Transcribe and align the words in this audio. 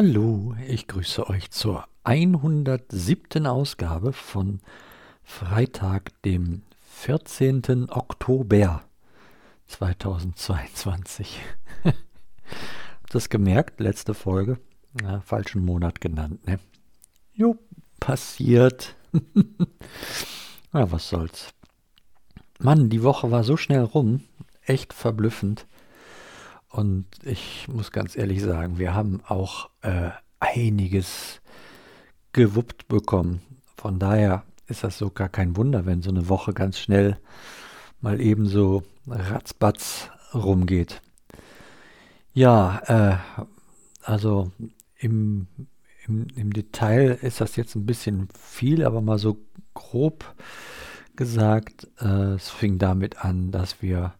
Hallo, 0.00 0.54
ich 0.68 0.86
grüße 0.86 1.28
euch 1.28 1.50
zur 1.50 1.88
107. 2.04 3.48
Ausgabe 3.48 4.12
von 4.12 4.60
Freitag, 5.24 6.12
dem 6.22 6.62
14. 6.86 7.90
Oktober 7.90 8.84
2022. 9.66 11.40
Habt 11.82 11.96
das 13.12 13.28
gemerkt? 13.28 13.80
Letzte 13.80 14.14
Folge. 14.14 14.60
Ja, 15.02 15.20
falschen 15.20 15.64
Monat 15.64 16.00
genannt, 16.00 16.46
ne? 16.46 16.60
Jo, 17.32 17.58
passiert. 17.98 18.94
ja, 20.72 20.92
was 20.92 21.08
soll's. 21.08 21.48
Mann, 22.60 22.88
die 22.88 23.02
Woche 23.02 23.32
war 23.32 23.42
so 23.42 23.56
schnell 23.56 23.82
rum. 23.82 24.22
Echt 24.62 24.92
verblüffend. 24.92 25.66
Und 26.70 27.06
ich 27.22 27.66
muss 27.68 27.92
ganz 27.92 28.16
ehrlich 28.16 28.42
sagen, 28.42 28.78
wir 28.78 28.94
haben 28.94 29.22
auch 29.26 29.70
äh, 29.82 30.10
einiges 30.40 31.40
gewuppt 32.32 32.88
bekommen. 32.88 33.40
Von 33.76 33.98
daher 33.98 34.44
ist 34.66 34.84
das 34.84 34.98
so 34.98 35.10
gar 35.10 35.28
kein 35.28 35.56
Wunder, 35.56 35.86
wenn 35.86 36.02
so 36.02 36.10
eine 36.10 36.28
Woche 36.28 36.52
ganz 36.52 36.78
schnell 36.78 37.18
mal 38.00 38.20
eben 38.20 38.46
so 38.46 38.82
ratzbatz 39.06 40.10
rumgeht. 40.34 41.00
Ja, 42.34 42.80
äh, 42.86 43.16
also 44.02 44.52
im, 44.98 45.46
im, 46.06 46.26
im 46.36 46.52
Detail 46.52 47.18
ist 47.22 47.40
das 47.40 47.56
jetzt 47.56 47.74
ein 47.74 47.86
bisschen 47.86 48.28
viel, 48.38 48.84
aber 48.84 49.00
mal 49.00 49.18
so 49.18 49.38
grob 49.74 50.34
gesagt, 51.16 51.88
äh, 52.00 52.34
es 52.34 52.50
fing 52.50 52.78
damit 52.78 53.24
an, 53.24 53.50
dass 53.50 53.82
wir 53.82 54.14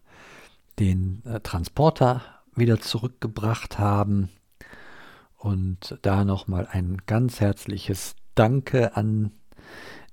den 0.79 1.23
äh, 1.27 1.41
Transporter 1.41 2.23
wieder 2.59 2.81
zurückgebracht 2.81 3.79
haben. 3.79 4.31
Und 5.37 5.99
da 6.03 6.25
nochmal 6.25 6.67
ein 6.71 6.99
ganz 7.07 7.41
herzliches 7.41 8.17
Danke 8.35 8.97
an 8.97 9.33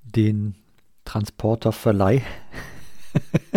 den 0.04 0.56
Transporterverleih. 1.04 2.22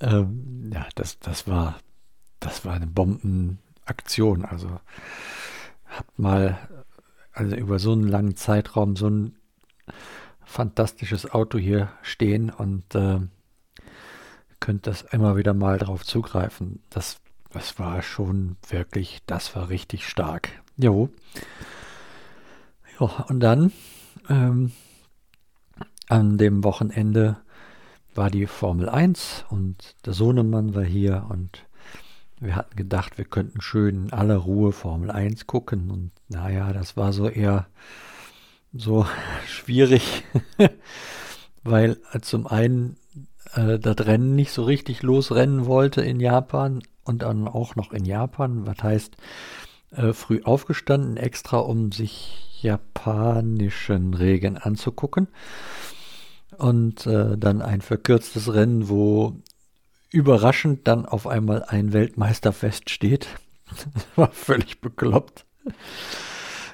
ähm, 0.00 0.70
ja, 0.72 0.86
das, 0.94 1.18
das 1.18 1.48
war, 1.48 1.78
das 2.40 2.64
war 2.64 2.74
eine 2.74 2.86
Bombenaktion. 2.86 4.44
Also 4.44 4.80
habt 5.86 6.18
mal 6.18 6.58
also 7.32 7.54
über 7.54 7.78
so 7.78 7.92
einen 7.92 8.08
langen 8.08 8.36
Zeitraum 8.36 8.96
so 8.96 9.08
ein 9.08 9.36
fantastisches 10.44 11.30
Auto 11.30 11.58
hier 11.58 11.90
stehen 12.02 12.50
und 12.50 12.94
äh, 12.94 13.20
könnt 14.60 14.86
das 14.86 15.02
immer 15.02 15.36
wieder 15.36 15.54
mal 15.54 15.78
drauf 15.78 16.04
zugreifen. 16.04 16.82
Das, 16.90 17.18
das 17.52 17.78
war 17.78 18.02
schon 18.02 18.56
wirklich, 18.68 19.20
das 19.26 19.54
war 19.54 19.68
richtig 19.68 20.06
stark. 20.06 20.50
Jo. 20.76 21.08
Ja, 22.98 23.06
und 23.28 23.40
dann 23.40 23.72
ähm, 24.28 24.72
an 26.08 26.38
dem 26.38 26.64
Wochenende 26.64 27.36
war 28.14 28.30
die 28.30 28.46
Formel 28.46 28.88
1 28.88 29.44
und 29.50 29.94
der 30.06 30.14
Sohnemann 30.14 30.74
war 30.74 30.84
hier 30.84 31.26
und 31.28 31.66
wir 32.40 32.54
hatten 32.54 32.76
gedacht, 32.76 33.18
wir 33.18 33.24
könnten 33.24 33.60
schön 33.60 34.06
in 34.06 34.12
aller 34.12 34.36
Ruhe 34.36 34.72
Formel 34.72 35.10
1 35.10 35.46
gucken 35.46 35.90
und 35.90 36.10
naja, 36.28 36.72
das 36.72 36.96
war 36.96 37.12
so 37.12 37.28
eher 37.28 37.66
so 38.72 39.06
schwierig, 39.46 40.24
weil 41.64 41.98
zum 42.22 42.46
einen 42.46 42.96
äh, 43.54 43.78
das 43.78 44.06
Rennen 44.06 44.34
nicht 44.34 44.52
so 44.52 44.64
richtig 44.64 45.02
losrennen 45.02 45.66
wollte 45.66 46.02
in 46.02 46.20
Japan 46.20 46.82
und 47.04 47.22
dann 47.22 47.48
auch 47.48 47.76
noch 47.76 47.92
in 47.92 48.04
Japan. 48.04 48.66
Was 48.66 48.82
heißt, 48.82 49.16
äh, 49.92 50.12
früh 50.12 50.42
aufgestanden, 50.42 51.16
extra 51.16 51.58
um 51.58 51.92
sich 51.92 52.58
japanischen 52.60 54.14
Regeln 54.14 54.56
anzugucken. 54.56 55.28
Und 56.58 57.06
äh, 57.06 57.36
dann 57.36 57.62
ein 57.62 57.80
verkürztes 57.80 58.52
Rennen, 58.52 58.88
wo 58.88 59.36
überraschend 60.10 60.88
dann 60.88 61.04
auf 61.06 61.26
einmal 61.26 61.62
ein 61.64 61.92
Weltmeister 61.92 62.52
feststeht. 62.52 63.28
war 64.16 64.30
völlig 64.30 64.80
bekloppt. 64.80 65.44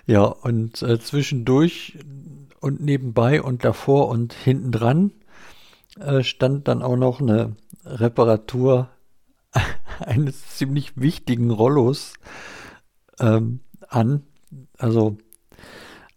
Ja, 0.07 0.25
und 0.25 0.83
äh, 0.83 1.01
zwischendurch 1.01 1.99
und 2.61 2.81
nebenbei 2.81 3.43
und 3.43 3.65
davor 3.65 4.09
und 4.09 4.33
hinten 4.33 4.73
dran 4.73 5.13
äh, 6.01 6.23
stand 6.23 6.69
dann 6.69 6.83
auch 6.83 6.97
noch 6.97 7.21
eine 7.21 7.57
Reparatur 7.85 8.89
eines 10.01 10.57
ziemlich 10.57 10.97
wichtigen 10.97 11.51
Rollos 11.51 12.15
ähm, 13.19 13.61
an. 13.89 14.23
Also 14.79 15.19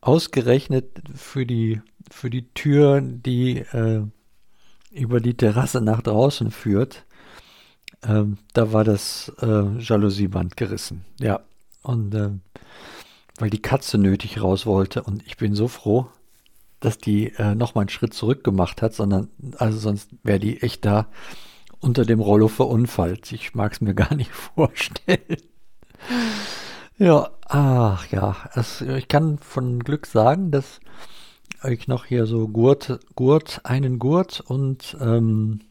ausgerechnet 0.02 1.02
für 1.16 1.46
die, 1.46 1.82
für 2.10 2.30
die 2.30 2.54
Tür, 2.54 3.02
die 3.02 3.60
äh, 3.60 4.04
über 4.92 5.20
die 5.20 5.36
Terrasse 5.36 5.82
nach 5.82 6.02
draußen 6.02 6.52
führt. 6.52 7.06
Ähm, 8.04 8.38
da 8.54 8.72
war 8.72 8.84
das 8.84 9.32
äh, 9.42 9.78
Jalousiband 9.80 10.58
gerissen. 10.58 11.06
Ja, 11.20 11.42
und 11.82 12.14
äh, 12.14 12.30
weil 13.38 13.50
die 13.50 13.62
Katze 13.62 13.98
nötig 13.98 14.42
raus 14.42 14.66
wollte. 14.66 15.04
Und 15.04 15.26
ich 15.26 15.38
bin 15.38 15.56
so 15.56 15.68
froh, 15.68 16.08
dass 16.86 17.00
die 17.00 17.34
äh, 17.38 17.56
nochmal 17.56 17.84
einen 17.84 17.90
Schritt 17.90 18.14
zurück 18.14 18.44
gemacht 18.44 18.84
hat, 18.84 18.94
sondern, 18.94 19.30
also 19.58 19.80
sonst 19.80 20.12
wäre 20.22 20.40
die 20.40 20.62
echt 20.62 20.86
da 20.86 21.08
unter 21.80 22.06
dem 22.06 22.20
Rollo 22.20 22.48
verunfallt. 22.48 23.32
Ich 23.32 23.56
mag 23.56 23.74
es 23.74 23.82
mir 23.82 23.94
gar 23.96 24.14
nicht 24.14 24.32
vorstellen. 24.32 25.38
ja, 27.00 27.32
ach 27.48 28.06
ja, 28.12 28.36
es, 28.54 28.82
ich 28.82 29.08
kann 29.08 29.40
von 29.40 29.80
Glück 29.80 30.06
sagen, 30.06 30.52
dass 30.52 30.80
ich 31.68 31.88
noch 31.88 32.06
hier 32.06 32.28
so 32.28 32.48
Gurt, 32.48 33.00
Gurt, 33.16 33.62
einen 33.64 33.98
Gurt 33.98 34.42
und 34.42 34.96
ähm, 35.02 35.62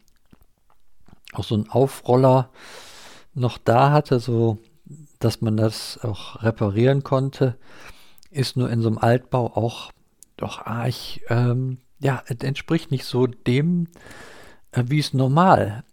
auch 1.31 1.45
so 1.45 1.55
einen 1.55 1.69
Aufroller 1.69 2.49
noch 3.33 3.57
da 3.57 3.91
hatte, 3.91 4.19
so 4.19 4.57
dass 5.19 5.39
man 5.39 5.55
das 5.55 5.97
auch 6.03 6.43
reparieren 6.43 7.03
konnte, 7.03 7.57
ist 8.31 8.57
nur 8.57 8.69
in 8.69 8.81
so 8.81 8.89
einem 8.89 8.97
Altbau 8.97 9.55
auch 9.55 9.91
doch 10.37 10.65
arg, 10.65 10.93
ähm, 11.29 11.79
ja, 11.99 12.23
es 12.27 12.37
entspricht 12.41 12.91
nicht 12.91 13.05
so 13.05 13.27
dem, 13.27 13.87
äh, 14.71 14.83
wie 14.87 14.99
es 14.99 15.13
normal 15.13 15.83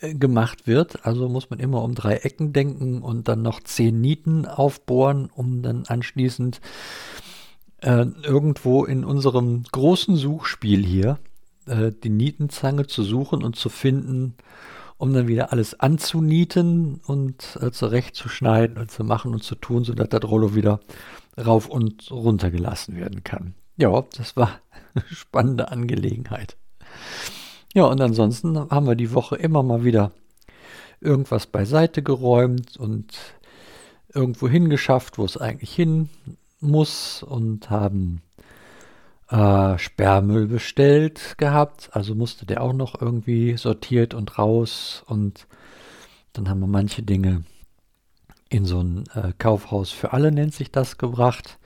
äh, 0.00 0.14
gemacht 0.14 0.66
wird. 0.66 1.06
Also 1.06 1.28
muss 1.28 1.50
man 1.50 1.60
immer 1.60 1.82
um 1.82 1.94
drei 1.94 2.16
Ecken 2.16 2.52
denken 2.52 3.02
und 3.02 3.28
dann 3.28 3.42
noch 3.42 3.60
zehn 3.60 4.00
Nieten 4.00 4.46
aufbohren, 4.46 5.30
um 5.32 5.62
dann 5.62 5.84
anschließend 5.86 6.60
äh, 7.80 8.06
irgendwo 8.22 8.84
in 8.84 9.04
unserem 9.04 9.62
großen 9.70 10.16
Suchspiel 10.16 10.84
hier 10.84 11.18
äh, 11.66 11.92
die 11.92 12.10
Nietenzange 12.10 12.86
zu 12.86 13.02
suchen 13.02 13.42
und 13.42 13.56
zu 13.56 13.68
finden, 13.68 14.34
um 14.98 15.12
dann 15.12 15.28
wieder 15.28 15.52
alles 15.52 15.78
anzunieten 15.78 17.00
und 17.06 17.58
äh, 17.60 17.70
zurechtzuschneiden 17.70 18.78
und 18.78 18.90
zu 18.90 19.04
machen 19.04 19.32
und 19.32 19.42
zu 19.42 19.54
tun, 19.54 19.84
sodass 19.84 20.08
das 20.08 20.22
Rollo 20.24 20.54
wieder 20.54 20.80
rauf 21.38 21.68
und 21.68 22.10
runter 22.10 22.50
gelassen 22.50 22.96
werden 22.96 23.24
kann 23.24 23.54
ja, 23.76 24.02
das 24.16 24.36
war 24.36 24.60
eine 24.94 25.04
spannende 25.10 25.70
Angelegenheit. 25.70 26.56
Ja, 27.74 27.84
und 27.84 28.00
ansonsten 28.00 28.58
haben 28.70 28.86
wir 28.86 28.96
die 28.96 29.14
Woche 29.14 29.36
immer 29.36 29.62
mal 29.62 29.84
wieder 29.84 30.12
irgendwas 31.00 31.46
beiseite 31.46 32.02
geräumt 32.02 32.76
und 32.76 33.06
irgendwo 34.14 34.48
hingeschafft, 34.48 35.18
wo 35.18 35.24
es 35.24 35.36
eigentlich 35.36 35.74
hin 35.74 36.10
muss 36.60 37.22
und 37.22 37.70
haben 37.70 38.22
äh, 39.30 39.78
Sperrmüll 39.78 40.46
bestellt 40.46 41.38
gehabt. 41.38 41.90
Also 41.92 42.14
musste 42.14 42.46
der 42.46 42.62
auch 42.62 42.74
noch 42.74 43.00
irgendwie 43.00 43.56
sortiert 43.56 44.14
und 44.14 44.38
raus 44.38 45.02
und 45.06 45.46
dann 46.34 46.48
haben 46.48 46.60
wir 46.60 46.66
manche 46.66 47.02
Dinge 47.02 47.44
in 48.48 48.64
so 48.64 48.80
ein 48.80 49.04
äh, 49.14 49.32
Kaufhaus 49.38 49.90
für 49.90 50.12
alle, 50.12 50.30
nennt 50.30 50.54
sich 50.54 50.70
das, 50.70 50.98
gebracht. 50.98 51.58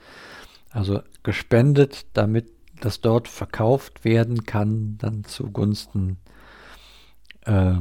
Also 0.71 1.01
gespendet, 1.23 2.05
damit 2.13 2.51
das 2.79 3.01
dort 3.01 3.27
verkauft 3.27 4.05
werden 4.05 4.45
kann, 4.45 4.97
dann 4.97 5.23
zugunsten 5.23 6.17
äh, 7.45 7.75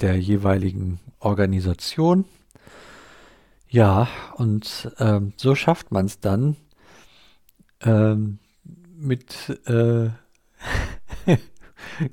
der 0.00 0.18
jeweiligen 0.18 1.00
Organisation. 1.20 2.24
Ja, 3.68 4.08
und 4.36 4.92
äh, 4.98 5.20
so 5.36 5.54
schafft 5.54 5.92
man 5.92 6.06
es 6.06 6.20
dann 6.20 6.56
äh, 7.80 8.16
mit 8.96 9.60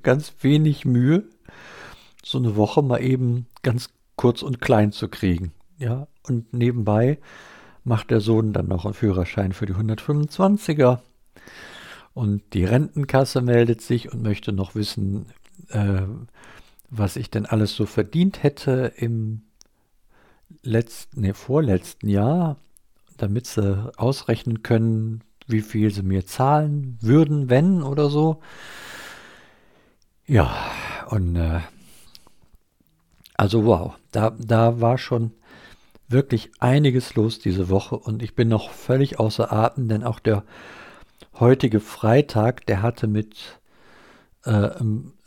ganz 0.03 0.33
wenig 0.41 0.85
Mühe, 0.85 1.23
so 2.23 2.37
eine 2.37 2.55
Woche 2.55 2.81
mal 2.81 3.03
eben 3.03 3.47
ganz 3.61 3.89
kurz 4.15 4.41
und 4.41 4.61
klein 4.61 4.91
zu 4.91 5.07
kriegen. 5.07 5.53
Ja, 5.77 6.07
und 6.23 6.53
nebenbei 6.53 7.19
macht 7.89 8.11
der 8.11 8.21
Sohn 8.21 8.53
dann 8.53 8.67
noch 8.67 8.85
einen 8.85 8.93
Führerschein 8.93 9.51
für 9.51 9.65
die 9.65 9.73
125er. 9.73 10.99
Und 12.13 12.41
die 12.53 12.63
Rentenkasse 12.63 13.41
meldet 13.41 13.81
sich 13.81 14.13
und 14.13 14.21
möchte 14.21 14.53
noch 14.53 14.75
wissen, 14.75 15.25
äh, 15.69 16.03
was 16.89 17.15
ich 17.17 17.31
denn 17.31 17.45
alles 17.45 17.75
so 17.75 17.85
verdient 17.85 18.43
hätte 18.43 18.93
im 18.95 19.41
letzten, 20.61 21.21
nee, 21.21 21.33
vorletzten 21.33 22.07
Jahr. 22.07 22.55
damit 23.17 23.47
sie 23.47 23.91
ausrechnen 23.97 24.63
können, 24.63 25.25
wie 25.45 25.59
viel 25.59 25.91
sie 25.91 26.03
mir 26.03 26.25
zahlen 26.25 26.97
würden, 27.01 27.49
wenn 27.49 27.83
oder 27.83 28.09
so. 28.09 28.39
Ja, 30.25 30.55
und 31.09 31.35
äh, 31.35 31.59
also 33.35 33.65
wow, 33.65 33.95
da, 34.13 34.29
da 34.39 34.79
war 34.79 34.97
schon 34.97 35.31
wirklich 36.09 36.51
einiges 36.59 37.15
los 37.15 37.39
diese 37.39 37.69
Woche 37.69 37.97
und 37.97 38.23
ich 38.23 38.35
bin 38.35 38.47
noch 38.47 38.71
völlig 38.71 39.19
außer 39.19 39.53
Atem, 39.53 39.87
denn 39.87 40.03
auch 40.03 40.19
der 40.19 40.43
heutige 41.39 41.79
Freitag, 41.79 42.65
der 42.65 42.81
hatte 42.81 43.07
mit 43.07 43.59
äh, 44.43 44.71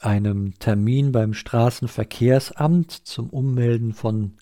einem 0.00 0.58
Termin 0.58 1.12
beim 1.12 1.34
Straßenverkehrsamt 1.34 2.90
zum 2.90 3.31
Ummelden 3.31 3.93
von, 3.93 4.34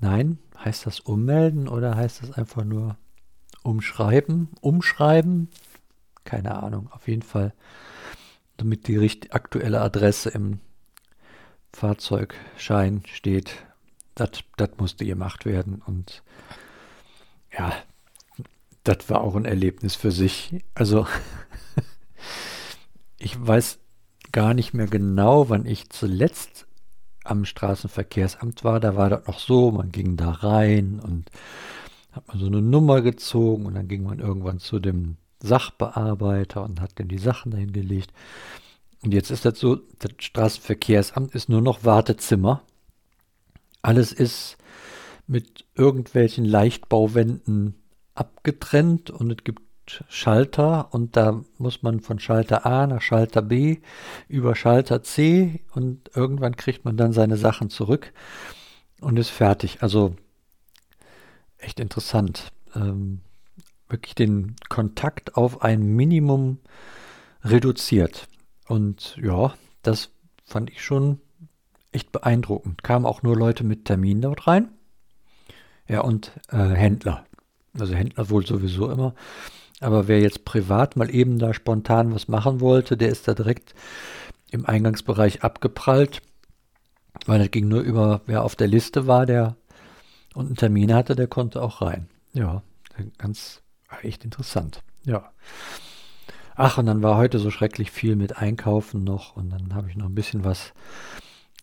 nein, 0.00 0.38
heißt 0.64 0.86
das 0.86 1.00
ummelden 1.00 1.68
oder 1.68 1.96
heißt 1.96 2.22
das 2.22 2.32
einfach 2.32 2.64
nur 2.64 2.96
umschreiben? 3.62 4.48
Umschreiben? 4.60 5.50
Keine 6.24 6.62
Ahnung, 6.62 6.88
auf 6.92 7.06
jeden 7.08 7.22
Fall, 7.22 7.52
damit 8.56 8.88
die 8.88 8.98
aktuelle 9.30 9.80
Adresse 9.80 10.30
im 10.30 10.60
Fahrzeugschein 11.72 13.02
steht. 13.06 13.66
Das 14.16 14.70
musste 14.78 15.04
gemacht 15.04 15.44
werden 15.44 15.82
und 15.86 16.22
ja, 17.56 17.72
das 18.82 19.08
war 19.08 19.20
auch 19.20 19.36
ein 19.36 19.44
Erlebnis 19.44 19.94
für 19.94 20.10
sich. 20.10 20.64
Also 20.74 21.06
ich 23.18 23.36
weiß 23.38 23.78
gar 24.32 24.54
nicht 24.54 24.74
mehr 24.74 24.86
genau, 24.86 25.48
wann 25.48 25.66
ich 25.66 25.90
zuletzt 25.90 26.66
am 27.24 27.44
Straßenverkehrsamt 27.44 28.64
war. 28.64 28.80
Da 28.80 28.96
war 28.96 29.10
das 29.10 29.26
noch 29.26 29.38
so, 29.38 29.70
man 29.70 29.90
ging 29.90 30.16
da 30.16 30.30
rein 30.30 31.00
und 31.00 31.30
hat 32.12 32.28
man 32.28 32.38
so 32.38 32.46
eine 32.46 32.62
Nummer 32.62 33.02
gezogen 33.02 33.66
und 33.66 33.74
dann 33.74 33.88
ging 33.88 34.04
man 34.04 34.20
irgendwann 34.20 34.58
zu 34.58 34.78
dem 34.78 35.16
Sachbearbeiter 35.42 36.64
und 36.64 36.80
hat 36.80 36.92
dann 36.96 37.08
die 37.08 37.18
Sachen 37.18 37.50
dahin 37.50 37.72
gelegt. 37.72 38.12
Und 39.02 39.12
jetzt 39.12 39.30
ist 39.30 39.44
das 39.44 39.58
so, 39.58 39.76
das 39.98 40.12
Straßenverkehrsamt 40.18 41.34
ist 41.34 41.48
nur 41.48 41.60
noch 41.60 41.84
Wartezimmer. 41.84 42.62
Alles 43.86 44.12
ist 44.12 44.56
mit 45.28 45.64
irgendwelchen 45.76 46.44
Leichtbauwänden 46.44 47.76
abgetrennt 48.16 49.10
und 49.10 49.30
es 49.30 49.44
gibt 49.44 49.62
Schalter 50.08 50.92
und 50.92 51.16
da 51.16 51.44
muss 51.58 51.84
man 51.84 52.00
von 52.00 52.18
Schalter 52.18 52.66
A 52.66 52.88
nach 52.88 53.00
Schalter 53.00 53.42
B 53.42 53.78
über 54.26 54.56
Schalter 54.56 55.04
C 55.04 55.60
und 55.72 56.10
irgendwann 56.16 56.56
kriegt 56.56 56.84
man 56.84 56.96
dann 56.96 57.12
seine 57.12 57.36
Sachen 57.36 57.70
zurück 57.70 58.12
und 59.00 59.20
ist 59.20 59.30
fertig. 59.30 59.84
Also 59.84 60.16
echt 61.58 61.78
interessant. 61.78 62.50
Ähm, 62.74 63.20
wirklich 63.88 64.16
den 64.16 64.56
Kontakt 64.68 65.36
auf 65.36 65.62
ein 65.62 65.86
Minimum 65.94 66.58
reduziert. 67.44 68.26
Und 68.66 69.16
ja, 69.22 69.54
das 69.82 70.10
fand 70.44 70.70
ich 70.70 70.82
schon 70.82 71.20
echt 71.96 72.12
beeindruckend. 72.12 72.82
Kamen 72.84 73.06
auch 73.06 73.22
nur 73.22 73.36
Leute 73.36 73.64
mit 73.64 73.86
Termin 73.86 74.20
dort 74.20 74.46
rein. 74.46 74.68
Ja, 75.88 76.00
und 76.02 76.32
äh, 76.50 76.56
Händler. 76.56 77.24
Also 77.78 77.94
Händler 77.94 78.30
wohl 78.30 78.46
sowieso 78.46 78.90
immer. 78.90 79.14
Aber 79.80 80.08
wer 80.08 80.20
jetzt 80.20 80.44
privat 80.44 80.96
mal 80.96 81.12
eben 81.14 81.38
da 81.38 81.52
spontan 81.52 82.14
was 82.14 82.28
machen 82.28 82.60
wollte, 82.60 82.96
der 82.96 83.08
ist 83.08 83.28
da 83.28 83.34
direkt 83.34 83.74
im 84.50 84.64
Eingangsbereich 84.64 85.42
abgeprallt, 85.42 86.22
weil 87.26 87.38
das 87.38 87.50
ging 87.50 87.68
nur 87.68 87.80
über, 87.80 88.22
wer 88.26 88.42
auf 88.44 88.56
der 88.56 88.68
Liste 88.68 89.06
war, 89.06 89.26
der 89.26 89.56
und 90.34 90.46
einen 90.46 90.56
Termin 90.56 90.94
hatte, 90.94 91.16
der 91.16 91.26
konnte 91.26 91.62
auch 91.62 91.82
rein. 91.82 92.08
Ja, 92.32 92.62
ganz 93.18 93.62
echt 94.02 94.24
interessant. 94.24 94.82
Ja. 95.04 95.32
Ach, 96.54 96.78
und 96.78 96.86
dann 96.86 97.02
war 97.02 97.16
heute 97.16 97.38
so 97.38 97.50
schrecklich 97.50 97.90
viel 97.90 98.16
mit 98.16 98.38
Einkaufen 98.38 99.04
noch 99.04 99.36
und 99.36 99.50
dann 99.50 99.74
habe 99.74 99.90
ich 99.90 99.96
noch 99.96 100.06
ein 100.06 100.14
bisschen 100.14 100.44
was 100.44 100.72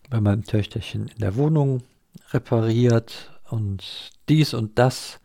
bei 0.10 0.22
meinem 0.22 0.44
Töchterchen 0.44 1.08
in 1.08 1.20
der 1.20 1.36
Wohnung 1.36 1.84
repariert 2.32 3.32
und 3.50 4.12
dies 4.30 4.54
und 4.54 4.78
das. 4.80 5.20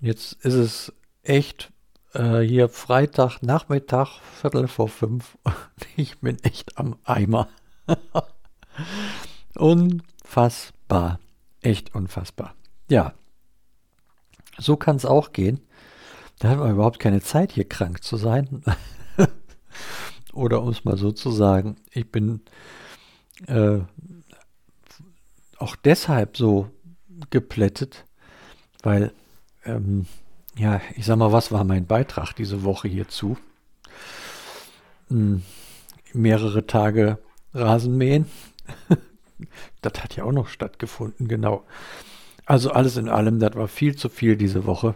Und 0.00 0.06
jetzt 0.06 0.32
ist 0.44 0.54
es 0.54 0.92
echt 1.22 1.72
äh, 2.14 2.40
hier 2.40 2.68
Freitag 2.68 3.42
Nachmittag, 3.42 4.20
Viertel 4.40 4.68
vor 4.68 4.88
fünf. 4.88 5.38
Ich 5.96 6.18
bin 6.20 6.38
echt 6.44 6.78
am 6.78 6.96
Eimer. 7.04 7.48
unfassbar. 9.54 11.18
Echt 11.62 11.94
unfassbar. 11.94 12.54
Ja. 12.88 13.12
So 14.58 14.76
kann 14.76 14.96
es 14.96 15.04
auch 15.04 15.32
gehen. 15.32 15.60
Da 16.38 16.48
hat 16.48 16.58
man 16.58 16.70
überhaupt 16.70 16.98
keine 16.98 17.20
Zeit, 17.20 17.52
hier 17.52 17.68
krank 17.68 18.02
zu 18.02 18.16
sein. 18.16 18.62
Oder 20.32 20.62
um 20.62 20.70
es 20.70 20.84
mal 20.84 20.96
so 20.96 21.12
zu 21.12 21.30
sagen, 21.30 21.76
ich 21.90 22.10
bin 22.10 22.40
äh, 23.46 23.80
auch 25.58 25.76
deshalb 25.76 26.36
so 26.36 26.70
geplättet, 27.30 28.04
weil 28.82 29.12
ähm, 29.64 30.06
ja, 30.56 30.80
ich 30.96 31.06
sag 31.06 31.16
mal, 31.16 31.32
was 31.32 31.52
war 31.52 31.64
mein 31.64 31.86
Beitrag 31.86 32.34
diese 32.34 32.64
Woche 32.64 32.88
hierzu? 32.88 33.36
Hm, 35.08 35.42
mehrere 36.12 36.66
Tage 36.66 37.18
Rasenmähen. 37.54 38.26
das 39.80 40.02
hat 40.02 40.16
ja 40.16 40.24
auch 40.24 40.32
noch 40.32 40.48
stattgefunden, 40.48 41.28
genau. 41.28 41.64
Also 42.46 42.70
alles 42.72 42.96
in 42.96 43.08
allem, 43.08 43.38
das 43.38 43.54
war 43.54 43.68
viel 43.68 43.96
zu 43.96 44.08
viel 44.08 44.36
diese 44.36 44.66
Woche. 44.66 44.94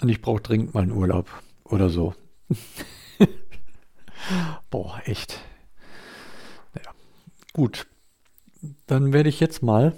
Und 0.00 0.08
ich 0.08 0.20
brauche 0.20 0.42
dringend 0.42 0.74
mal 0.74 0.82
einen 0.82 0.92
Urlaub 0.92 1.28
oder 1.64 1.88
so. 1.88 2.14
Boah, 4.70 5.00
echt. 5.04 5.40
Gut. 7.52 7.86
Dann 8.86 9.12
werde 9.12 9.28
ich 9.28 9.40
jetzt 9.40 9.62
mal 9.62 9.94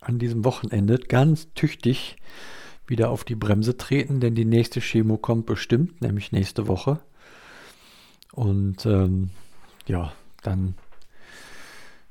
an 0.00 0.18
diesem 0.18 0.44
Wochenende 0.44 0.98
ganz 0.98 1.52
tüchtig 1.54 2.16
wieder 2.86 3.10
auf 3.10 3.24
die 3.24 3.34
Bremse 3.34 3.76
treten, 3.76 4.20
denn 4.20 4.34
die 4.34 4.44
nächste 4.44 4.80
Chemo 4.80 5.16
kommt 5.16 5.46
bestimmt, 5.46 6.00
nämlich 6.00 6.32
nächste 6.32 6.66
Woche. 6.66 7.00
Und 8.32 8.84
ähm, 8.86 9.30
ja, 9.86 10.12
dann, 10.42 10.74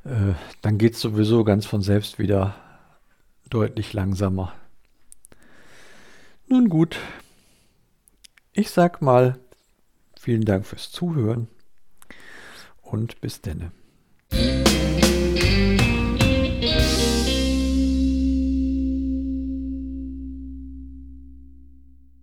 äh, 0.05 0.33
dann 0.61 0.77
geht 0.77 0.93
es 0.93 1.01
sowieso 1.01 1.43
ganz 1.43 1.65
von 1.65 1.81
selbst 1.81 2.19
wieder 2.19 2.55
deutlich 3.49 3.93
langsamer. 3.93 4.53
Nun 6.47 6.69
gut, 6.69 6.97
ich 8.53 8.69
sag 8.71 9.01
mal 9.01 9.39
vielen 10.19 10.45
Dank 10.45 10.65
fürs 10.65 10.91
Zuhören 10.91 11.47
und 12.81 13.21
bis 13.21 13.41
denne. 13.41 13.71